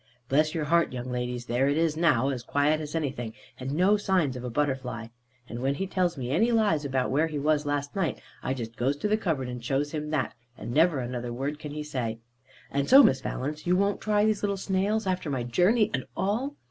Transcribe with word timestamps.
Bless 0.29 0.55
your 0.55 0.65
heart, 0.65 0.91
young 0.91 1.11
ladies, 1.11 1.45
there 1.45 1.67
it 1.69 1.77
is 1.77 1.95
now, 1.95 2.29
as 2.29 2.41
quiet 2.41 2.81
as 2.81 2.95
anything, 2.95 3.33
and 3.59 3.71
no 3.71 3.97
signs 3.97 4.35
of 4.35 4.43
a 4.43 4.49
butterfly. 4.49 5.05
And 5.47 5.59
when 5.61 5.75
he 5.75 5.85
tells 5.85 6.17
me 6.17 6.31
any 6.31 6.51
lies, 6.51 6.83
about 6.83 7.11
where 7.11 7.27
he 7.27 7.37
was 7.37 7.67
last 7.67 7.95
night, 7.95 8.19
I 8.41 8.55
just 8.55 8.75
goes 8.77 8.97
to 8.97 9.07
the 9.07 9.15
cupboard, 9.15 9.47
and 9.47 9.63
shows 9.63 9.91
him 9.91 10.09
that; 10.09 10.33
and 10.57 10.73
never 10.73 10.97
another 11.01 11.31
word 11.31 11.59
can 11.59 11.73
he 11.73 11.83
say. 11.83 12.17
And 12.71 12.89
so, 12.89 13.03
Miss 13.03 13.21
Valence, 13.21 13.67
you 13.67 13.75
won't 13.75 14.01
try 14.01 14.25
these 14.25 14.41
little 14.41 14.57
snails, 14.57 15.05
after 15.05 15.29
my 15.29 15.43
journey 15.43 15.91
and 15.93 16.05
all!" 16.17 16.55